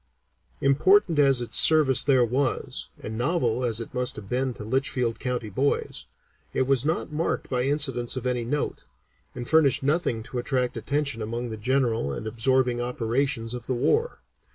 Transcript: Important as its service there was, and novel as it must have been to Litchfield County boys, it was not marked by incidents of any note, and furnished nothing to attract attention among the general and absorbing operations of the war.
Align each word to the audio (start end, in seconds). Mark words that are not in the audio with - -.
Important 0.61 1.19
as 1.19 1.41
its 1.43 1.59
service 1.59 2.01
there 2.03 2.25
was, 2.25 2.89
and 2.99 3.15
novel 3.19 3.63
as 3.63 3.79
it 3.79 3.93
must 3.93 4.15
have 4.15 4.27
been 4.27 4.51
to 4.55 4.63
Litchfield 4.63 5.19
County 5.19 5.51
boys, 5.51 6.07
it 6.53 6.63
was 6.63 6.83
not 6.83 7.11
marked 7.11 7.51
by 7.51 7.65
incidents 7.65 8.15
of 8.17 8.25
any 8.25 8.43
note, 8.43 8.85
and 9.35 9.47
furnished 9.47 9.83
nothing 9.83 10.23
to 10.23 10.39
attract 10.39 10.75
attention 10.75 11.21
among 11.21 11.51
the 11.51 11.55
general 11.55 12.11
and 12.13 12.25
absorbing 12.25 12.81
operations 12.81 13.53
of 13.53 13.67
the 13.67 13.75
war. 13.75 14.21